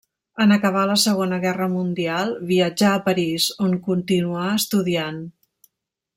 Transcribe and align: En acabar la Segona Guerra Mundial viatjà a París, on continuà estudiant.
En 0.43 0.53
acabar 0.53 0.85
la 0.91 0.95
Segona 1.01 1.37
Guerra 1.43 1.67
Mundial 1.73 2.33
viatjà 2.53 2.95
a 2.95 3.03
París, 3.11 3.47
on 3.67 3.77
continuà 3.91 4.49
estudiant. 4.57 5.23